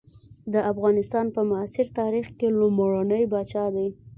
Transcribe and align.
د 0.53 0.55
افغانستان 0.71 1.25
په 1.35 1.41
معاصر 1.49 1.85
تاریخ 1.99 2.27
کې 2.37 2.47
لومړنی 2.59 3.23
پاچا 3.31 3.65
دی. 3.75 3.87